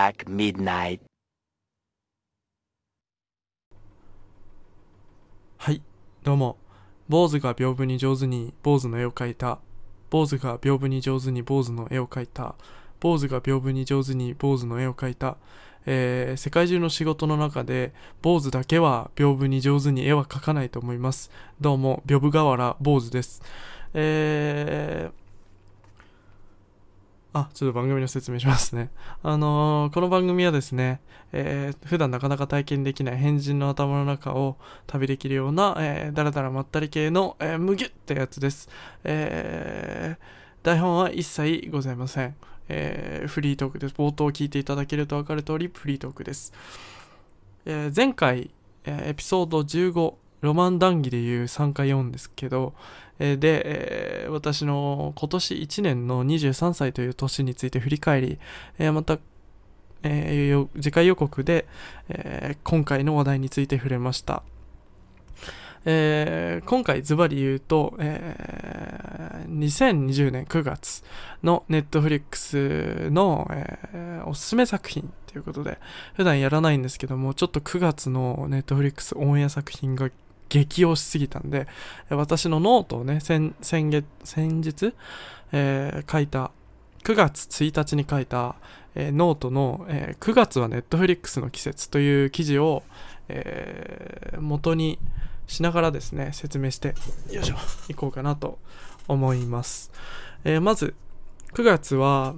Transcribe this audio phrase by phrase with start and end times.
[0.00, 1.00] o'clock midnight.
[5.58, 5.82] はい、
[6.24, 6.56] どうも。
[7.08, 9.58] 坊主が屏風に上手に坊主の絵を描いた。
[10.08, 12.54] 坊主が屏風に上手に坊主の絵を描いた。
[13.00, 15.36] 坊主が屏風に上手に坊主の絵を描いた。
[15.86, 21.30] えー世界中の仕事の中で坊主だけは屏風に上手に絵は描かないと思います。
[21.60, 23.42] どうも、屏風河原坊主です。
[23.92, 25.19] えー
[27.32, 28.90] あ、ちょっと番組の説明しますね。
[29.22, 31.00] あのーこの番組はですね、
[31.32, 34.56] えー普段なかなか体験できない変人の頭の中を
[34.88, 38.68] 旅できるような、えー、だらだらまったり系の、えー、むぎゅってやつです。
[39.04, 42.34] えー台本は一切ございません。
[42.68, 43.94] えーフリートークです。
[43.94, 46.52] 冒頭聞いていただけると分かる通り、フリートークです。
[47.64, 48.50] えー前回、
[48.84, 52.74] えーエピソード15、ロマン談義でいう3回4ですけど、
[53.20, 58.38] で、私の今年1年の23歳という年について振り返り、
[58.92, 59.18] また、
[60.02, 61.66] 次回予告で、
[62.64, 64.42] 今回の話題について触れました。
[65.86, 71.02] えー今回ズバリ言うと、えー2020年9月
[71.42, 75.78] の Netflix の、えーおすすめ作品ということで、
[76.14, 80.10] 普段やらないんですけども、ちょっと9月の Netflix オンエア作品が
[80.50, 81.66] 激推しすぎたんで、
[82.10, 84.92] 私のノートをね、先先月、先日、
[85.52, 86.50] えー書いた、
[87.04, 88.56] 9月1日に書いた、
[88.94, 92.82] えーノートの、えー9月は Netflix の季節という記事を、
[93.28, 94.98] えー元に
[95.46, 96.94] しながらですね、説明して、
[97.30, 97.56] よいしょ、
[97.88, 98.58] いこうかなと
[99.08, 99.90] 思います。
[100.44, 100.94] えまず、
[101.54, 102.34] 9月は、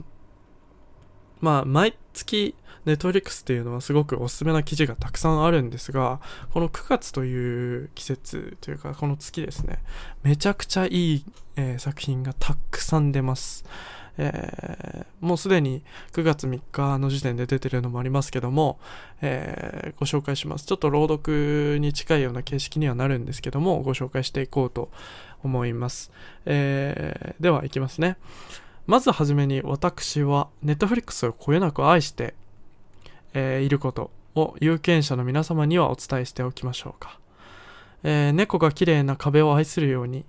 [1.40, 2.54] まあ、毎月、
[2.84, 6.20] ネットフリックスっていうのはすごくおすすめな記事がたくさんあるんですが、
[6.50, 9.78] この9月という季節というか、この月ですね、
[10.22, 11.24] めちゃくちゃいい、
[11.56, 13.64] えー作品がたくさん出ます。
[14.18, 15.84] えーもうすでに
[16.14, 18.80] 9月3日の時点で出てるのもありますけども、
[19.20, 20.66] えーご紹介します。
[20.66, 24.90] ちょっと朗読に近いような形式にはなるんですけども、ご紹介していこうと
[25.44, 26.10] 思います。
[26.46, 28.16] えーでは、いきますね。
[28.86, 32.34] まずはじめに私は Netflix をこよなく愛して、
[33.34, 37.18] えーいることを有権者の皆様にはお伝えしておきましょうか。
[38.02, 40.24] えー猫が綺麗な壁を愛するように、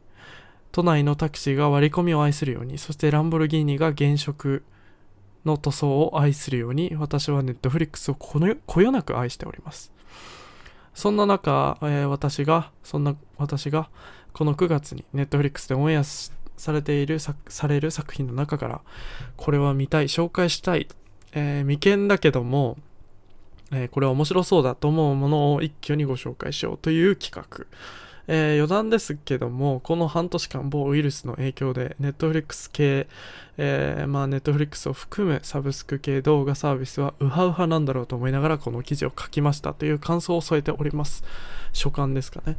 [0.71, 4.63] 都内のタクシーが割り込みを愛するように、そしてランボルギーニが原色
[5.45, 9.91] の塗装を愛するように、私はネットフリックスをこのこよなく愛しております。
[10.93, 13.89] そんな中、えー私が、そんな私が、
[14.33, 18.81] この9月にネットフリックスでオンエアされているさ、される作品の中から、
[19.35, 20.87] これは見たい、紹介したい、
[21.33, 22.77] えー未見だけども、
[23.73, 27.65] えーこれは面白そうだと思うものを一挙にご紹介しようという企画。
[28.27, 33.07] えー余談ですけども、この半年間某ウイルスの影響で、ネットフリックス系、
[33.57, 41.23] えーまあネットフリックスを含むサブスク系動画サービスはウハウハなんだろうと思いながらこの記事を書きましたという感想を添えております。
[41.73, 42.57] 書簡ですかね。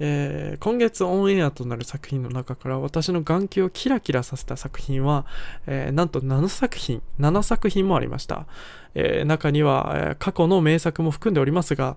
[0.00, 5.26] えー今月オンエアとなる作品の中から私の眼球をキラキラさせた作品は、
[5.66, 8.46] えーなんと7作品、7作品もありました。
[8.94, 11.96] えー中には、過去の名作も含んでおりますが、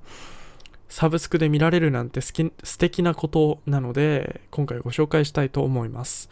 [0.90, 6.30] サブスクで見られるなんて好き素敵なことなので、今回ご紹介したいと思います。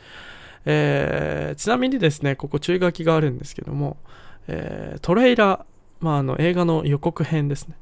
[0.65, 3.97] えーちなみにですね、ここ注意書きがあるんですけども、
[4.47, 5.65] えートレーラー、
[5.99, 7.75] まあ、あの映画の予告編ですね。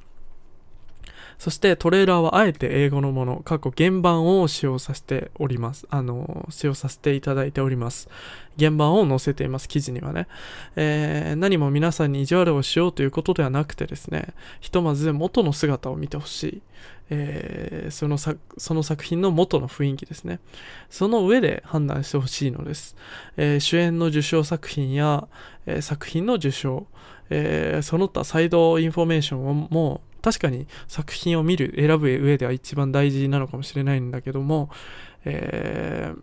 [1.37, 5.85] そしてトレーラーはあえて英語のもの、過去原版を使用させております。
[5.89, 8.09] あの、使用させていただいております。
[8.57, 10.27] 原版を載せています、記事にはね。
[10.75, 16.61] えー何も皆さんに意地悪をしようということではなくてですね、ひとまず元の姿を見てほしい。
[17.09, 20.39] えーその作その作品の元の雰囲気ですね。
[20.89, 22.95] その上で判断してほしいのです。
[23.37, 25.27] えー主演の受賞作品や、
[25.67, 26.87] えー作品の受賞、
[27.29, 34.69] えーその他 side information をも確かに作品を見る、選ぶ上では一番大事なのかもしれないんだけども、
[35.23, 36.21] えー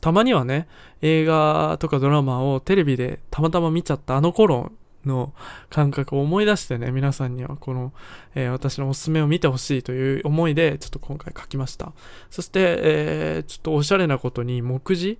[0.00, 0.66] たまにはね、
[1.02, 4.72] 映画とかドラマをテレビでたまたま見ちゃったあの頃
[5.04, 5.34] の
[5.70, 7.92] 感覚を思い出してね、皆さんにはこの、
[8.34, 11.92] えー私のおすすめを見てほしいという思いでちょっと今回書きました。
[12.30, 15.18] そして、えーちょっとおしゃれなことに目次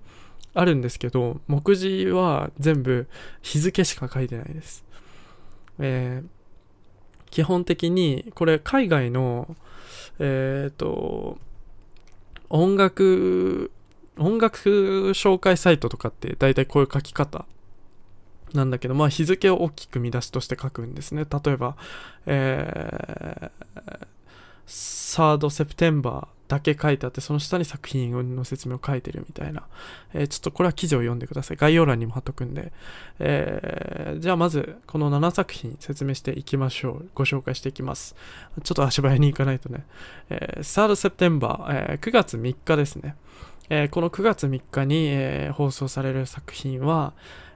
[0.53, 3.07] あるんですけど、目次は全部
[3.41, 4.83] 日付しか書いてないです。
[5.79, 6.42] えー
[7.33, 9.55] 基本的にこれ海外の
[10.19, 11.39] えっ、と
[12.49, 13.71] 音楽
[14.19, 17.45] 音楽紹介サイトとかって大体こういう書き方
[18.53, 21.25] なんだけど、まあ日付を大きく見出しとして書くんですね。
[21.43, 21.75] 例えば、
[22.27, 24.07] えー
[24.67, 29.63] 3rd September だけ書いてあって、その下に作品の説明を書いてるみたいな。
[30.13, 31.57] えー、ちょっとこれは記事を読んでください。
[31.57, 32.71] 概要欄にも貼っとくんで。
[33.19, 37.09] えー、じゃあまず、この7作品説明していきましょう。
[37.13, 38.15] ご紹介していきます。
[38.63, 39.85] ちょっと足早に行かないとね。
[40.29, 43.15] えー、3rd September、えー、9月3日ですね。
[43.69, 47.13] え、この9月3日に、え、放送される作品は、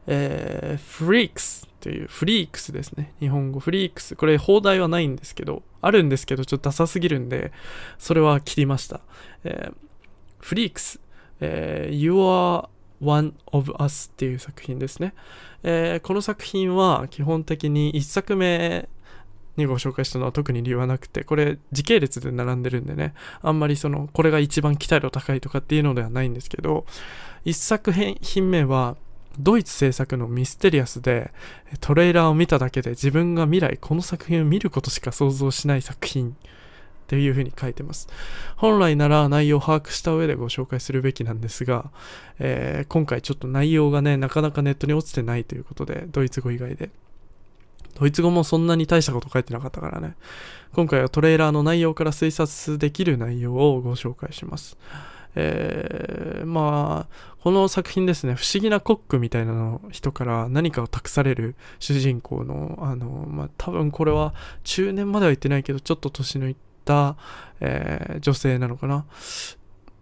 [0.07, 3.13] えー、フリークスという、フリークスですね。
[3.19, 4.15] 日本語、フリークス。
[4.15, 7.51] これ、放題はないんですけど、あるんですけど、ちょっとダサすぎるんで、
[7.97, 9.01] それは切りました。
[9.43, 9.73] えー、
[10.39, 10.99] フリークス、
[11.41, 12.67] えー、You are
[13.01, 15.13] one of us っていう作品ですね。
[15.63, 18.87] えー、この作品は基本的に1作目
[19.57, 26.85] にご紹介したのは特に理由はなくて、これ時系列で並んでるんでね、あんまりその、これが一番期待度高いとかっていうのではないんですけど、
[27.45, 28.97] 1作品目は、
[29.39, 31.31] ドイツ制作のミステリアスで
[31.79, 36.35] トレーラーを見ただけで自分が未来この作品を見ることしか想像しない作品
[37.07, 38.09] っていうふうに書いてます。
[38.57, 41.89] 本来なら内容を把握した上でご紹介するべきなんですが、
[42.37, 46.89] えー、今回ちょっと内容がね、なかなかネットに落ちてないということで、ドイツ語以外で。
[47.97, 50.15] ドイツ語もそんなに大したこと書いてなかったからね。
[50.73, 54.77] 今回はトレーラーの内容から推察できる内容をご紹介します。
[55.39, 66.55] えー、まあ、この作品ですね、不思議なコックみたいなの人から何かを託される主人公の、あの、まあ、多分これは中年までは言ってないけど、ちょっと年のいっ
[66.85, 67.17] た、
[67.59, 69.05] えー、女性なのかな。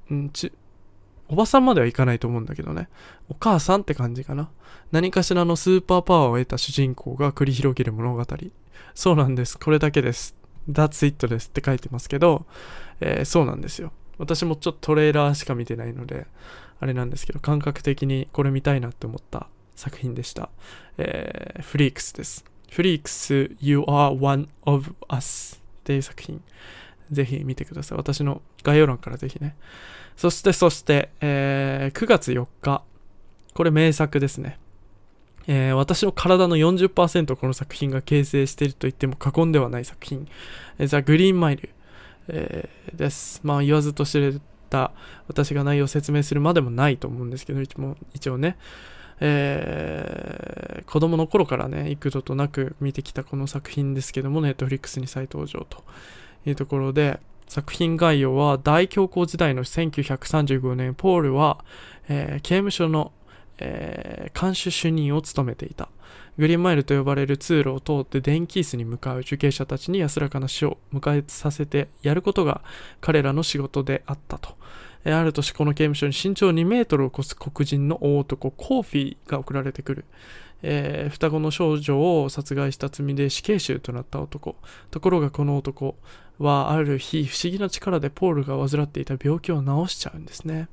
[0.09, 0.53] うんち
[1.27, 2.87] おばさんまではいかないと思うんだけどね。
[3.29, 4.51] お母さんって感じかな。
[4.91, 8.23] 何かしらのスーパーパワーを得た主人公が繰り広げる物語。
[8.93, 9.57] そうなんです。
[9.57, 10.35] これだけです。
[10.69, 12.45] That's it ですって書いてますけど、
[13.01, 13.91] えー、そうなんですよ。
[14.17, 16.27] 私もちょっとトレーラーしか見てないので、
[16.79, 20.49] あれなんですけど、感覚的にこれ見たいなって思った作品でした。
[20.97, 22.45] えー、フリークスです。
[22.71, 26.41] フリークス You are one of us っていう作品。
[27.11, 27.97] ぜひ見てください。
[27.97, 29.55] 私の概要欄からぜひね。
[30.15, 32.83] そして、そして、えー、9月4日。
[33.53, 34.59] これ名作ですね。
[35.47, 40.27] えー、私の体の40%この作品が形成していると言っても過言ではない作品。
[40.85, 41.69] ザ・グリーンマイル。
[42.27, 43.41] えー、です。
[43.43, 44.33] まあ言わずと知れ
[44.69, 44.91] た
[45.27, 47.61] 私が内容を説明するまでもないと思うんですけど、
[48.13, 48.57] 一応ね、
[49.19, 55.83] えー、子供の頃からね、幾度となく見てきたこの作品ですけども、ネットフリックスに再登場と
[56.45, 61.63] いうところで、作品概要は大恐慌時代の1935年、ポールは、
[62.09, 63.11] えー、刑務所の、
[63.59, 65.89] えー、監守主任を務めていた。
[66.37, 72.61] グリーンマイルと呼ばれる通路を通って電気椅子に向かう受刑者たちに安らかな死を迎えさせてやることが
[72.99, 74.55] 彼らの仕事であったと。
[75.05, 80.05] ある年この刑務所に身長2メートルを超す黒人の大男コーフィーが送られてくる。
[80.63, 84.55] えー、双子の少女を殺害した罪で死刑囚となった男。
[84.89, 85.95] ところがこの男
[86.39, 90.69] はある日不思議な力でポールが患っていた病気を治しちゃうんですね。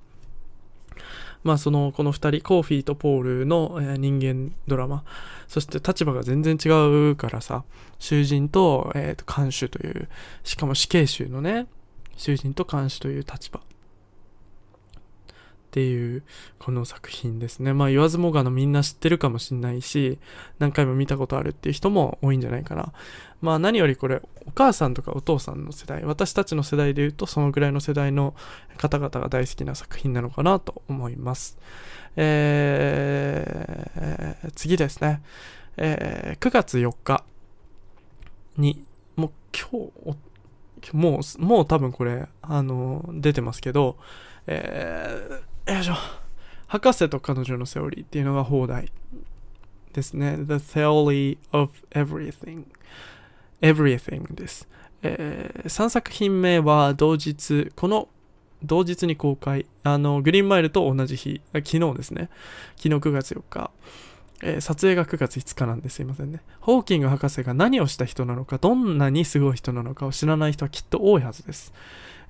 [1.45, 5.05] まあその、この二人、コーフィーとポールの、人間ドラマ。
[5.49, 6.69] そして立場が全然違
[7.11, 7.65] うからさ、
[7.99, 10.09] 囚人と、えっ、ー、と、監守という、
[10.45, 11.67] しかも死刑囚のね、
[12.17, 13.61] 囚人と監守という立場。
[15.73, 16.23] っていう
[16.59, 17.73] この作品ですね。
[17.73, 20.19] まあ言わずもがなみんな知ってるかもしんないし、
[20.59, 22.93] 何回も見たことあるっていう人も多いんじゃないかな。
[23.41, 28.35] まあ何よりこれ、お母さんとかお父さんの世代、私たちの世代で言うとそのぐらいの世代の
[28.77, 31.57] 方々が大好きな作品なのかなと思います。
[32.17, 35.23] えー、次ですね。
[35.79, 37.25] えー、9月4日
[38.59, 38.85] に、
[39.17, 39.91] もう今
[40.83, 43.97] 日、もう、もう多分これ、あの、出てますけど、
[44.47, 45.95] えー、よいしょ。
[46.67, 48.91] 博士と彼女のセオリーっていうのが放題
[49.93, 50.37] ですね。
[50.39, 52.65] The Theory of Everything.
[53.61, 54.69] Everything です。
[55.03, 58.09] えー、3作品目は同日、この
[58.65, 59.67] 同日に公開。
[59.85, 62.29] あの、グリーンマイルと同じ日、昨日ですね。
[62.75, 63.71] 昨日9月4日。
[64.43, 66.41] えー、撮影が9月5日なんですいませんね。
[66.59, 71.73] ホーキング博士が何をした人なのか、どんなにすごい人なのかを知らない人はきっと多いはずです。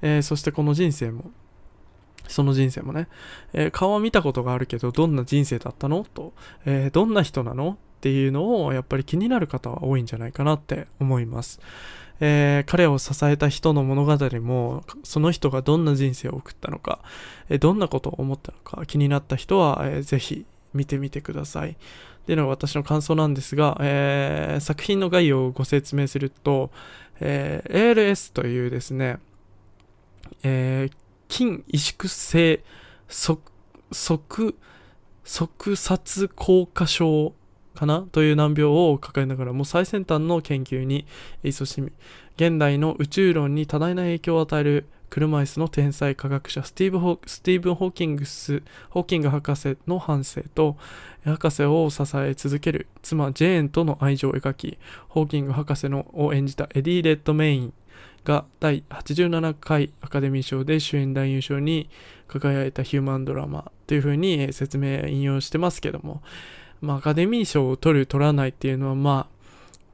[0.03, 1.31] えー、そしてこの人生も
[2.29, 3.09] その人生もね、
[3.53, 6.05] えー、顔は見たことがあるけど、どんな人生だったの？
[6.15, 6.33] と、
[6.65, 7.71] えー、どんな人なの？
[7.73, 11.61] っていうのをやっぱり気になる方は多いんじゃないかなって思います。
[12.21, 17.01] えー、彼を支えた人の物語も、その人がどんな人生を送ったのか、
[17.49, 21.71] えどんなことを思ったのか気になった人は、えー、ぜひ見てみてください。
[21.71, 26.71] っていうのが私の感想なんですが、えー、作品の概要をご説明すると、
[27.21, 29.19] えー、ALS というですね、
[30.45, 30.97] えー、
[31.33, 32.63] 筋萎縮性
[33.09, 33.41] 側、
[33.91, 34.55] 側、
[35.25, 37.33] 側殺硬化症
[37.75, 41.07] かなという難病を抱えながらも最先端の研究に
[41.43, 41.91] 勤しみ、
[42.37, 50.77] 現代の宇宙論に多大な影響を与える車椅子の天才科学者スティーブホスティーブン・ホーキングス、ホーキング博士の半生と、
[51.25, 57.75] 博士を支え続ける妻ジェーンとの愛情を描き、ホーキング博士のを演じたエディ・レッドメイン
[58.25, 61.91] が第87回アカデミー賞で主演男優賞に
[62.29, 66.23] 輝いたヒューマンドラマというふうに説明引用してますけども、
[66.81, 69.43] まあ、アカデミー賞を取る取らないっていうのはまあ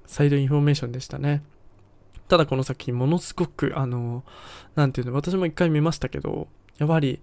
[0.06, 1.42] side information でしたね。
[2.28, 4.22] ただこの作品ものすごく、あの、
[4.74, 7.20] なんていうの、私も一回見ましたけど、やっぱり、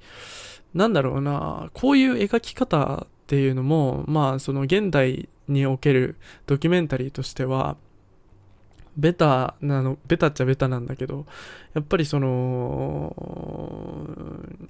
[0.74, 6.16] なんだろうな、こういう描き方っていうのも、まあ、その現代における
[6.48, 7.78] ドキュメンタリーとしては、
[8.98, 11.26] ベタなの、ベタっちゃベタなんだけど、
[11.74, 13.14] やっぱりその、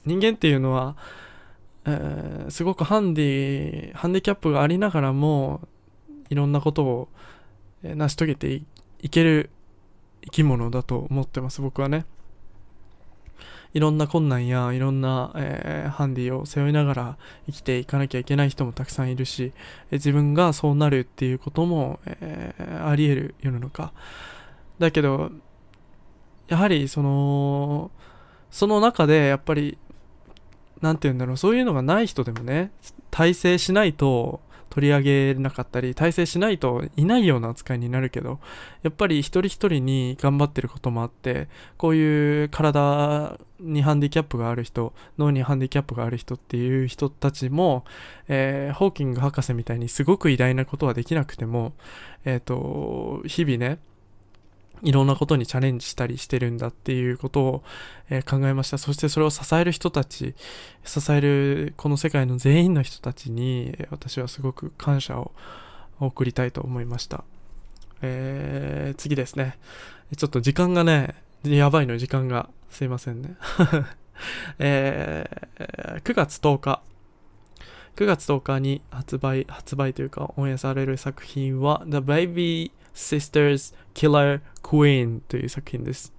[0.05, 0.95] 人間っていうのは、
[1.85, 5.61] えー、すごくハンディ、ハンディキャップがありながらも、
[6.29, 7.09] いろんなことを
[7.83, 8.61] 成し遂げて
[9.01, 9.51] いける
[10.23, 12.05] 生き物だと思ってます、僕はね。
[13.75, 17.17] いろんな困難やいろんな、えー、ハンディを背負いながら
[17.47, 19.51] 生きていかなきゃいけない人もたくさんいるし、
[19.91, 23.91] え自分がそうなるっていうことも、えー、あり得る世の中。
[24.79, 25.29] だけど、
[26.47, 27.91] やはりその、
[28.49, 29.77] その中でやっぱり、
[30.79, 32.71] なんて言うんだろう、そういうのがない人でもね、
[33.11, 38.39] 体制しないと、取り上げなかったり、体制しないといないような扱いになるけど、
[38.83, 47.85] やっぱり一人一人に頑張ってることもあって、こういう体にハンディキャップがある人、脳にハンディキャップがある人っていう人たちも、
[48.27, 51.73] えー、ホーキング博士みたいにすごく偉大なことはできなくても、
[52.25, 53.79] えっ、ー、と、日々ね、
[54.81, 57.63] いろんなことにチャレンジしたりしてるんだっていうことを、
[58.09, 58.77] えー、考えました。
[58.77, 60.35] そしてそれを支える人たち、
[60.83, 65.31] 支えるこの世界の全員の人たちに、私はすごく感謝を
[65.99, 67.23] 送りたいと思いました。
[68.01, 69.57] えー、次ですね。
[70.15, 72.49] ちょっと時間がね、やばいの時間が。
[72.69, 73.37] すいませんね。
[74.59, 76.81] えー、9月10日。
[77.95, 86.13] 9月10日に発売、発売というかオンエアされる作品は The Baby Sisters Killer Queen という作品です。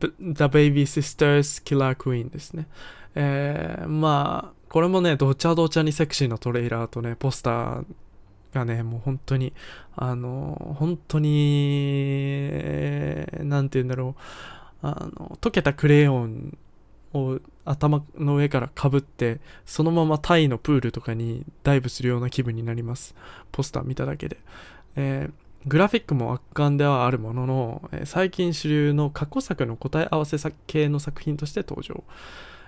[0.00, 2.66] The Baby Sisters Killer Queen ですね。
[3.14, 7.84] えー、まあ、これもね、どちゃどちゃにセクシーなトレーラーとね、ポスター
[8.54, 9.52] がね、もう本当に、
[9.94, 12.48] あの、本当に、
[13.40, 14.16] なんて言うんだろ
[14.82, 16.56] う、あの、溶けたクレヨン
[17.14, 23.14] を頭の上からかぶってそのままタイのプールとかにダイブするような気分になります
[23.52, 24.38] ポスター見ただけで、
[24.96, 25.32] えー、
[25.68, 32.04] グラフィックも圧巻ではあるものの、えー、最近主流の過去作の答え合わせ系の作品として登場。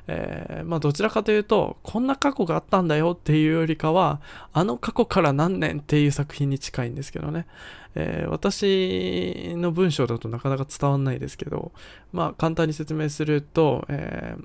[0.06, 4.20] えー、まあどちらかというとこんな過去があったんだよっていうよりかは
[4.52, 7.46] あの過去から何年っていう作品に近いんですけどね、
[7.94, 11.72] えー、私の文章だとなかなか伝わんないですけど
[12.12, 14.44] まあ簡単に説明すると、えー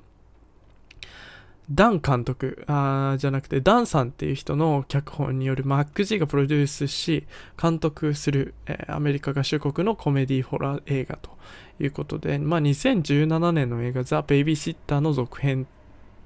[1.72, 7.26] ダン監督あじゃなくてダンさんっていう人の脚本によるマック・ジーがプロデュースし
[7.60, 11.30] 監督する、えー、アメリカ合衆国のコメディホラー映画と
[11.78, 15.66] いうことで、まあ、2017年の映画ザ・ベイビーシッターの続編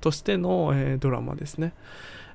[0.01, 1.75] としての、えー、ドラマですね。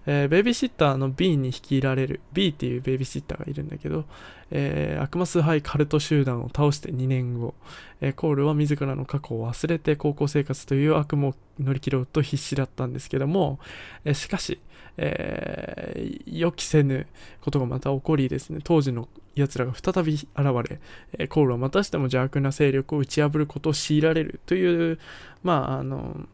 [0.05, 4.05] えー、ベイビーシッターの B に率いられる B っていうベイビーシッターがいるんだけど、
[4.51, 7.53] えー、悪魔崇拝カルト集団を倒して2年後、
[8.01, 13.59] えー、コールは自らの過去を忘れて高校生活という悪夢を乗り切ろうと必死だったんですけども、
[14.05, 14.59] えしかし、
[14.97, 17.07] え予期せぬ
[17.41, 20.27] ことがまた起こりですね、当時の奴らが再び現
[20.69, 20.79] れ、
[21.17, 24.99] えコールはまたしても邪悪な勢力を打ち破ることを強いられるという、
[25.43, 26.27] まあ、あの、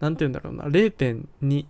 [0.00, 1.66] なんて言うんだろうな、0.2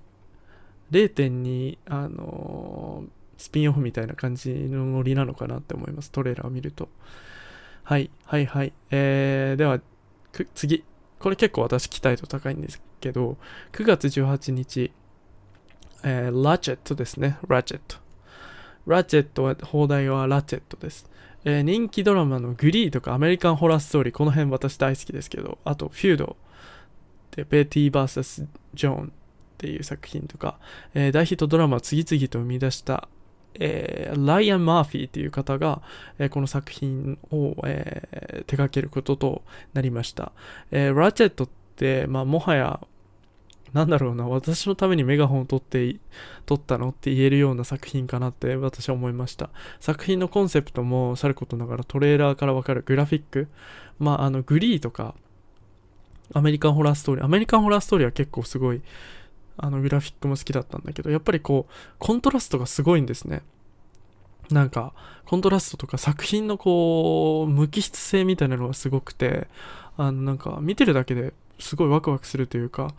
[0.91, 3.05] 0.2あの
[3.41, 6.11] スピンオフみたいな感じのノリなのかなって思います。
[6.11, 6.89] トレーラーを見ると。
[7.83, 8.73] はいはいはい。
[8.91, 9.81] えー、では
[10.55, 10.85] 次。
[11.19, 13.37] これ結構私期待度高いんですけど
[13.73, 14.91] 9月18日
[16.03, 17.39] えー、ラチェットですね。
[17.49, 17.97] ラチェット。
[18.87, 21.09] ラチェットは放題はラチェットです。
[21.45, 24.15] えー、人気ドラマのグリーとかアメリカンホラーストーリー。
[24.15, 25.59] この辺私大好きですけど。
[25.65, 26.37] あとフュード。
[27.37, 29.11] でベティー VS ジョーンっ
[29.59, 30.59] ていう作品とか、
[30.95, 33.09] えー、大ヒットドラマを次々と生み出した、
[33.55, 35.83] えー、ライアン・マーフィーという方が、
[36.19, 39.43] えー、この作品を、えー、手掛けることと
[39.73, 40.33] なりました。
[40.71, 42.81] えラチェットって、まあ、もはや
[43.73, 45.97] なんだろうな、私のためにメガホンを取って、
[46.45, 49.51] 撮ったのって言えるような作品かなって私は思いました。
[49.79, 53.49] 作品のコンセプトもさることながらトレーラーからわかるグラフィック、
[53.99, 55.15] まああのグリーとか、
[56.33, 58.83] アメリカンホラーストーリー、アメリカンホラーストーリーは結構すごい
[59.57, 63.43] あのグラフィックも好きだったんだけどやっぱりこうコントラストがすごいんですね。
[64.51, 64.93] なんか
[65.27, 69.47] コントラストとか作品のこう無機質性みたいなのがすごくて
[69.97, 72.95] あのなんか見てるだけですごいワクワクするというか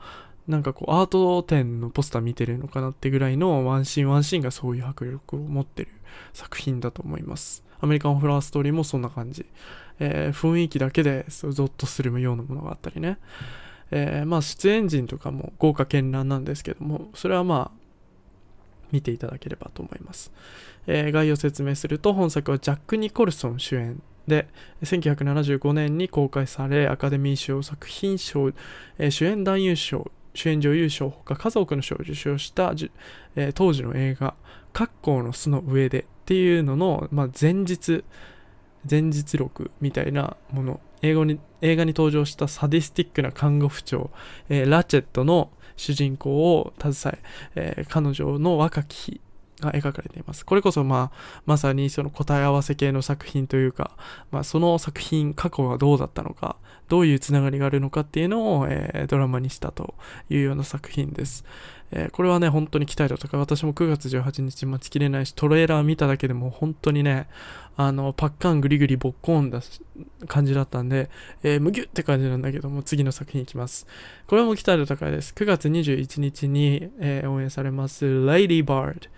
[0.48, 5.90] なんかこうアート展のポスター見てるのかなってぐらいのワンシーンワンシーンがそういう迫力を持ってる
[6.34, 7.64] 作品だと思います。
[7.80, 9.46] アメリカンフラーストーリーもそんな感じ、
[10.00, 13.18] えー、雰囲気だけでゾッとするようなものがあったりね、
[13.92, 17.82] えー、まあ出演陣とかも豪華絢爛なんですけどもそれはまあ
[18.92, 20.32] 見ていただければと思います、
[20.88, 24.48] えー、概要説明すると本作はジャック・ニコルソン主演で
[24.84, 28.50] 1975年に公開されアカデミー賞作品賞、
[28.98, 32.74] えー、主演男優賞主演女優賞ほか数多くの賞を受賞した、
[33.36, 34.36] えー、当時の映画
[34.72, 38.04] 「格好の巣の上で」っていうのの、まあ、前日
[38.90, 44.12] 前日録みたいなもの英語に映画に登場したサディスティックな看護婦長、
[44.50, 47.18] えー、ラチェットの主人公を携
[47.56, 49.22] ええー、彼女の若き日
[49.62, 50.46] が描かれています。
[50.46, 53.92] これこそ、まあ、まさにその答え合わせ系の作品というか、
[54.32, 56.58] まあ、その作品、過去はどうだったのか、
[56.90, 59.94] どういうつながりがあるのかっていうのを、えー、ドラマにしたと
[60.30, 61.46] いうような作品です。
[61.92, 63.40] えー、これはね、本当に期待度高い。
[63.40, 67.28] 私も9月18日待ちきれないし、トレーラー見ただけでも本当にね、
[67.76, 69.62] あの、パッカングリグリボッコーンだ
[70.28, 71.10] 感じだったんで、
[71.44, 73.88] えー、むぎゅって感じなんだけども、次の作品いきます。
[74.28, 75.34] これも期待度高いです。
[75.36, 79.10] 9月21日に、えー、応援されます、Lady Bard。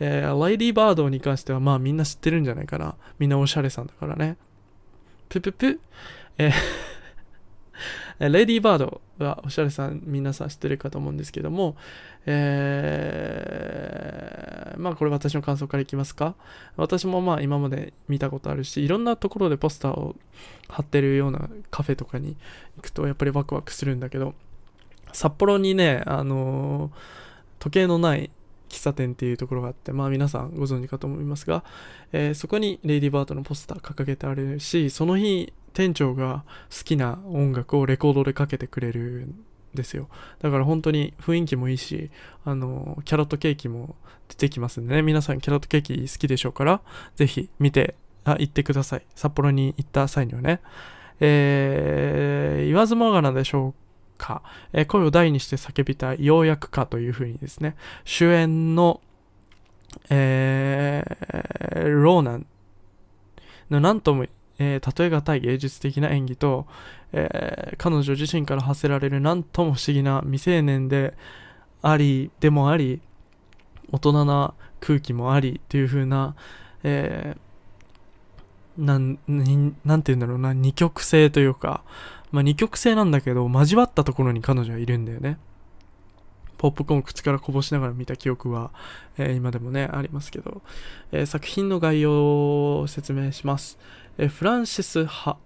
[0.00, 2.94] えー、ライディーバードに関してはまあみんな知ってるんじゃないかな。
[3.18, 4.36] みんなおしゃれさんだからね。
[5.28, 5.80] ぷぷぷ。
[6.36, 6.52] えー
[8.18, 11.76] レディーバードはおしゃれさん皆さん知ってるかと思うんですけども、
[12.26, 16.34] えー、まあこれ私の感想からいきますか。
[16.76, 20.16] 私もまあ今まで見たことあるしいろんなところでポスターを
[20.68, 22.36] 貼ってるようなカフェとかに
[22.76, 24.34] 行くとやっぱりワクワクするんだけど
[25.12, 26.92] 札幌にねあのー、
[27.60, 28.30] 時計のない
[28.68, 31.64] 喫茶店っていうところがあって、まあ皆さんご存知かと思いますが、
[32.12, 36.42] えー、そこにレイディーバードのポスター掲げてあるし、その日店長が
[36.76, 40.08] 好きな音楽をレコードでかけてくれるんですよ。
[40.40, 42.10] だから本当に雰囲気もいいし、
[42.44, 43.94] あの、キャロットケーキも
[44.26, 46.80] 出てきますんでね、皆さんキャロットケーキ好きでしょうから、
[47.14, 49.06] ぜひ見て、あ、行ってください。
[49.14, 50.60] 札幌に行った際にはね。
[51.20, 53.74] えー、言わずもがなでしょう
[54.18, 59.00] か、えー、声を大にして叫びたい、ようやくかというふうにですね、主演の、
[60.10, 62.46] えー、ローナン
[63.70, 64.26] のなんとも、
[64.58, 66.66] えー、例え難い芸術的な演技と、
[67.12, 71.14] えー、彼女自身から発せられるなんとも不思議な未成年で
[71.82, 73.00] あり、でもあり、
[73.92, 76.34] 大人な空気もありっていう風な、
[76.82, 79.18] えー、なん、
[79.84, 81.82] なんて言うんだろうな、二極性というか、
[82.30, 85.38] まあ、二極性なんだけど、交わったところに彼女はいるんだよね。
[86.58, 88.72] ポップコーンを口からこぼしながら見た記憶は、
[89.16, 90.62] えー、今でもね、ありますけど、
[91.12, 93.78] えー、作品の概要を説明します。
[94.26, 95.36] フランシス・ハ、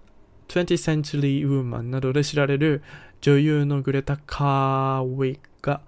[0.47, 2.81] 20th Century Woman などで知られる
[3.21, 5.81] 女優のグレタ・カーウィッが、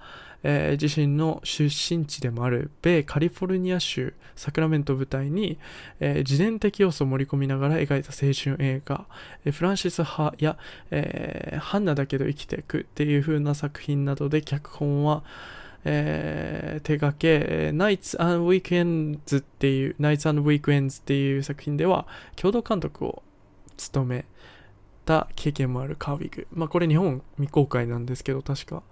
[0.44, 5.58] えー、自身の出身地でもある米カリフォルニア州サクラメントを舞台に、
[6.00, 9.08] えー、自伝的要素を盛り込みながら描いた青春映画、
[9.46, 10.56] えー、フランシス・ハや、
[10.92, 15.24] え、ハンナだけど生きていくっていう風な作品などで脚本は、
[15.86, 23.24] えー、手掛け、Nights and Weekends っていう、Nights and Weekends っていう作品では共同監督を
[23.78, 24.26] 務め
[25.06, 26.48] た経験もあるカーウィグ。
[26.52, 28.84] まあこれ日本未公開なんですけど確か。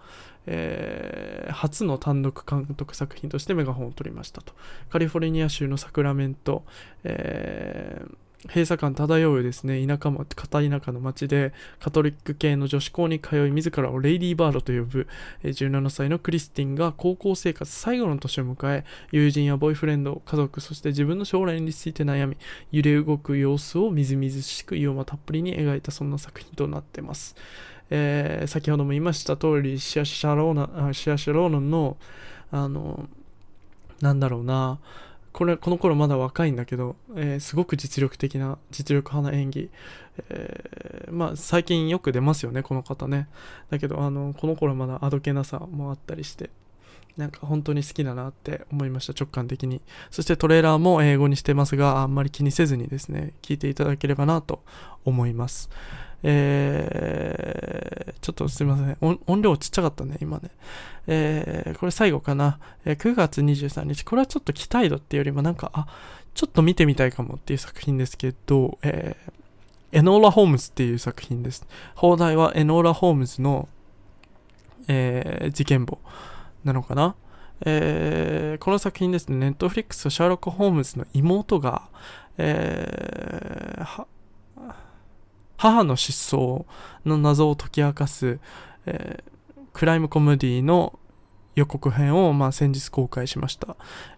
[0.46, 4.54] えー、初の単独監督作品としてメガホンを取りましたと。
[4.90, 6.64] カリフォルニア州のサクラメント、
[7.04, 8.16] えー、
[8.50, 15.08] 閉鎖感漂うですね、田舎も、片田舎の町で、カトリック系の女子校に通い、自らをレイディーバードと呼ぶ、
[15.44, 22.38] 17歳のクリスティンが高校生活最後の年を迎え、友人やボイフレンド、家族、そして自分の将来について悩み、
[22.72, 27.36] 揺れ動く様子をみずみずしく、ユーモアたっぷりに描いたそんな作品となっています。
[27.90, 31.96] えー、先ほども言いました通り、シア・シャローナ、シア・シャローナの、
[32.52, 33.08] あの、
[34.02, 34.80] なんだろうな、
[35.34, 39.70] これ、この頃まだ若いんだけど、えー、すごく実力的な、実力派な演技。
[40.30, 43.28] えー、まあ、最近よく出ますよね、この方ね。
[43.72, 46.52] だけど、あの、この頃まだあどけなさもあったりして、
[47.18, 49.82] なんか本当に好きだなって思いました、直感的に。
[50.12, 54.64] そしてトレーラーも英語にしてますが、あんまり気にせずにですね、聞いていただければなと
[55.04, 55.72] 思います。
[56.24, 59.42] えー、ちょっとすいません音。
[59.42, 60.50] 量ちっちゃかったね、今ね。
[61.08, 62.60] えー、これ最後かな。
[62.86, 64.04] えー、9月23日。
[64.04, 65.88] これはちょっと期待度っていうよりもなんか、あ、
[66.34, 71.68] ちょっと見てみたいかもっていう作品ですけど、えー、エノーラ・ホームズっていう作品です。
[71.96, 73.68] 放題はエノーラ・ホームズの、
[74.88, 76.00] えー、事件簿
[76.64, 77.16] なのかな
[77.66, 81.84] えー、この作品ですね、ネットフリックスとシャーロック・ホームズの妹が、
[82.38, 84.06] えー、
[85.64, 86.66] 母の失踪
[87.06, 88.38] の謎を解き明かす、
[88.86, 91.00] えー、クライムコメディの
[91.56, 93.78] 予告編を、まあ、先日公開しました。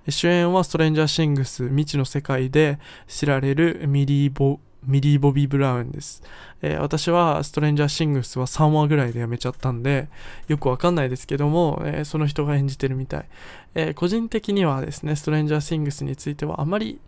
[0.09, 6.23] 主演はストレンジャーシングス未知の世界で知られるミリーボ・ミリー・ボビー・ブラウンです、
[6.63, 10.09] えー、私はストレンジャーシングスは3話ぐらいでやめちゃったんで、
[10.47, 13.25] よくわかんないですけども、えー、その人が演じてるみたい、
[13.75, 16.99] えー、個人的にはですね、ストレンジャーシングスについてはあまり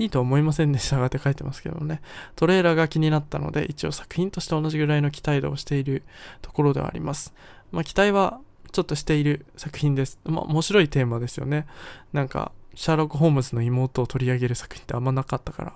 [0.00, 2.00] いいと思いませんでしたがって書いてますけどね。
[2.34, 6.04] トレーラーが気になったので、一応作品として同じぐらいの期待度をしている
[6.40, 7.34] ところではあります。
[7.70, 8.40] まあ、期待は
[8.72, 10.18] ちょっとしている作品です。
[10.24, 11.66] まあ、面白いテーマですよね。
[12.14, 15.72] なんか、シャーロック・ホームズの妹を取り上げる作品ってあんまなかったから。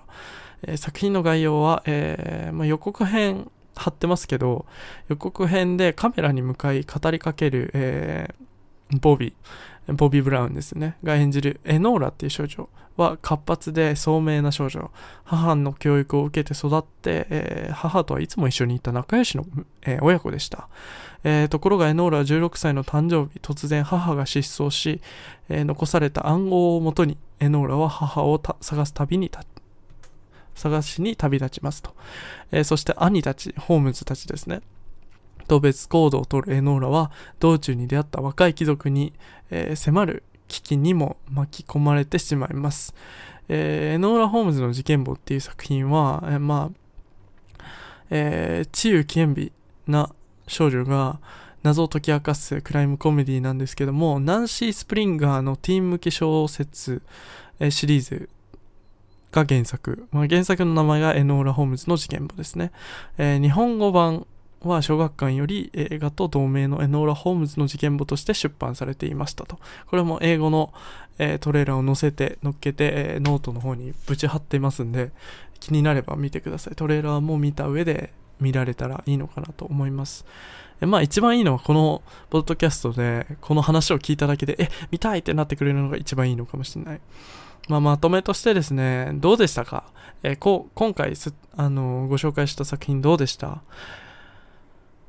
[0.63, 4.65] えー、作品の概要は、えー、まあ、予告編貼ってますけど、
[5.07, 8.44] 予告編でカメラに向かい語りかける、えー、
[8.91, 14.89] ボビー、ボビー・ブラウンですね、が演じるエノーラっていう少女は活発で聡明な少女。
[15.25, 19.45] 母の教育を受けて育って、えー、母とはいつも一緒にいた仲良しの、
[19.81, 20.69] えー、親子でした。
[21.23, 25.01] えー、ところがエノーラは16歳の誕生日、突然母が失踪し、
[25.49, 29.29] え残された暗号をもとにエノーラは母を探す旅に
[30.53, 31.93] 探しに旅立ちますと。
[32.51, 34.61] えそして兄たち、ホームズたちですね。
[35.47, 39.13] と別行動をとるエノーラは道中に出会った若い貴族に、
[39.51, 42.93] え迫る危機にも巻き込まれてしまいます。
[43.47, 47.63] えー、エノーラ・ホームズの事件簿っていう作品は、えー、まあ、
[48.09, 49.51] えー、知勇兼備
[49.87, 50.13] な
[50.47, 51.19] 少女が
[51.63, 57.01] 謎を解き明かすクライムコメディなんですけども、ナンシー・スプリンガーのティーン向け小説、
[57.59, 58.29] えー、シリーズ
[59.31, 60.07] が原作。
[60.11, 62.71] まあ、原作の名前がエノーラ・ホームズの事件簿ですね。
[63.17, 64.25] えー、日本語版
[64.69, 69.59] は小学館より映画と同名のエノーラ・ホームズの事件簿として出版されていましたと。
[69.87, 70.73] これも英語の、
[71.17, 75.11] えー、トレーラーを載せて、載っけて、えー、ノートの方にぶち貼っていますんで、
[75.59, 76.75] 気になれば見てください。
[76.75, 80.25] トレーラーも見た上で見られたらいいのかなと思います。
[80.81, 86.99] まあ一番いいのはこのポッドキャストでこの話を聞いただけで、え、見たいってなってくれるのが一番いいのかもしれない。
[87.69, 89.85] まあ、まとめとしてですね、どうでしたか？
[90.21, 91.13] えこ今回
[91.55, 93.61] あのご紹介した作品どうでした？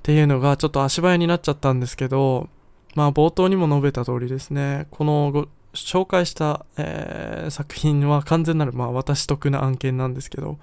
[0.07, 2.49] っていうのがちょっと足早になっちゃったんですけど、
[2.95, 10.59] まあ冒頭にも述べた通りですね、このご紹介した、えー、作品は完全なる、まあ私得な案件なんですけど、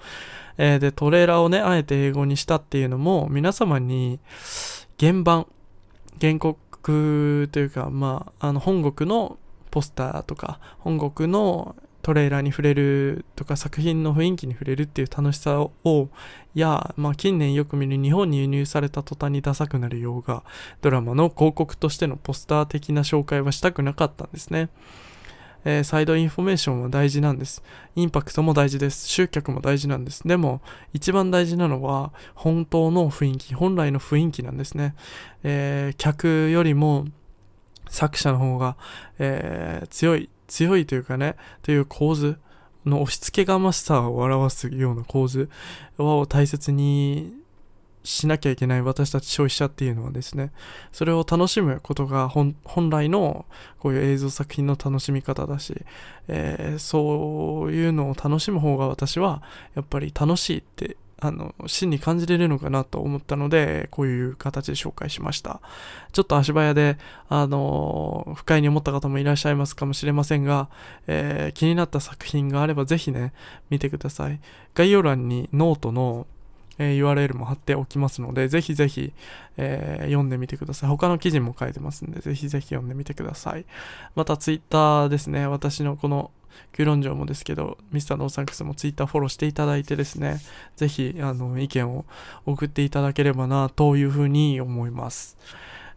[0.57, 4.21] えー、で、トレーラーをね、あえて英語にしたっていうのも、皆様に
[4.97, 5.45] 原版、
[6.21, 9.37] 原告というか、まあ、あの本国の
[9.71, 16.09] ポスターとか、本国のトレーラーに触れるとか作品の雰囲気に触れるっていう楽しさを、
[16.53, 20.43] や、まあ近年よく見る日本に輸入された途端にダサくなる洋画、
[20.81, 24.67] ドラマの広告としてのポスター的な紹介はしたくなかったんですね。
[25.63, 27.63] えー、サイドインフォメーションは大事なんです。
[27.95, 29.07] インパクトも大事です。
[29.07, 30.27] 集客も大事なんです。
[30.27, 30.59] でも、
[30.91, 34.93] 一番大事なのは、本当の雰囲気、本来の雰囲気なんですね。
[35.43, 37.05] えー、客よりも、
[37.87, 38.75] 作者の方が、
[39.19, 42.37] えー、強い強いというかね、という構図
[42.85, 45.49] の押し付けがましさを表すような構図
[45.97, 47.33] を大切に
[48.03, 50.51] しなきゃいけない私たち消費者っていうのはですね、
[50.91, 52.55] それを楽しむことが本
[52.89, 53.45] 来の
[53.79, 55.85] こういう映像作品の楽しみ方だし、
[56.27, 59.41] えー、そういうのを楽しむ方が私は
[59.75, 65.61] やっぱり楽しいってあの、真に感じれるのかなと思ったので、こういう形で紹介しました。
[66.11, 66.97] ちょっと足早で、
[67.29, 70.67] あの、不快に思った方もいらっしゃいますかもしれませんが、
[71.07, 73.31] えー、気になった作品があればぜひね、
[73.69, 74.41] 見てください。
[74.75, 76.27] 概要欄にノートの、
[76.77, 79.13] えー、URL も貼っておきますので、ぜひぜひ、
[79.55, 80.89] えー、読んでみてください。
[80.89, 83.65] 他の記事も書いてますんで、ぜひぜひ読んでみてください。
[84.15, 86.31] また Twitter ですね、私のこの
[86.73, 90.39] 九論城もですけど、ミスターノーサンクスもツイッターフォローしていただいてですね、
[90.75, 92.05] ぜひ、あの、意見を
[92.45, 95.37] 送っていただければな、というふうに思います。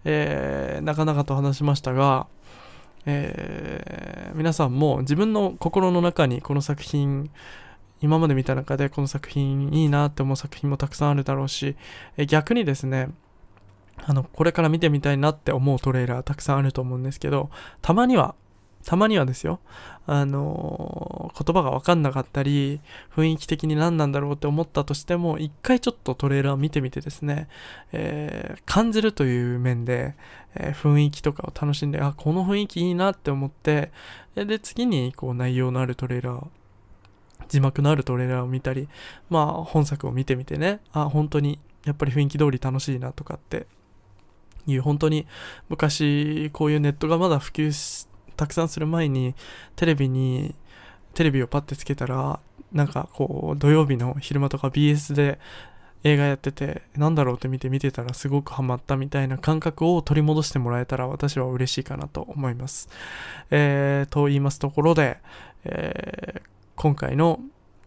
[0.04, 2.26] えー、なかなかと話しましたが、
[3.06, 7.30] えー、皆さんも自分の心の中にこの作品、
[8.00, 11.76] 今まで見た中でこの作品いいなって思う作品もたくさんあるだろうし、
[12.16, 13.08] え逆にですね、
[14.04, 18.34] あの、これから見てみたいなって思うトレーラーたくさんあると思うんですけど、たまには
[18.86, 19.58] たまにはですよ、
[20.06, 22.80] あのー、言葉がわかんなかったり、
[23.14, 27.48] 雰囲気的に何なんだろうって思ったとしても、一回ちょっとトレーラーを見てみてですね、
[27.90, 30.14] えー、感じるという面で、
[30.54, 33.90] えー、雰囲気とかを楽しんで、あ、この雰囲気いいなって思って、
[34.36, 36.46] で、次にこう内容のあるトレーラー、
[37.48, 38.88] 字幕のあるトレーラーを見たり、
[39.30, 43.66] まあ本作を見てみてね、あ、本当にやっぱり雰囲気通り楽しいなとかって。
[44.68, 45.28] いう本当に
[45.68, 49.34] 昔こういうネットがまだ普及したくさんする前に
[49.76, 50.54] テレビに
[51.14, 52.40] テレビをパッてつけたら
[52.72, 55.38] なんかこう土曜日の昼間とか BS で
[56.04, 62.88] 映画やっててなんだろうって見て見てたらすごくハマったみたいな感覚を取り戻してもらえたら私は嬉しいかなと思います。
[63.50, 65.18] えー、と言いますところで、
[65.64, 67.40] えー、今回の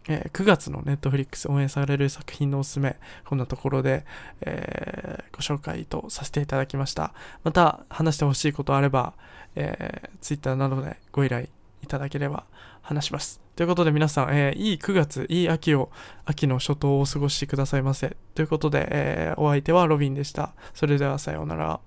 [0.08, 4.04] えー、9月の Netflix 応援される作品のおすすめ、こんなところで、
[4.40, 7.12] えー、ご紹介とさせていただきました。
[7.44, 9.14] また話してほしいことあれば、
[9.54, 11.48] えー、Twitter などでご依頼
[11.82, 12.44] いただければ
[12.82, 13.40] 話します。
[13.56, 15.90] ということで皆さん、えー、いい9月、いい秋を、
[16.24, 18.16] 秋の初冬をお過ごしくださいませ。
[18.34, 20.54] ということで、え、お相手はロビンでした。
[20.72, 21.80] それではさようなら。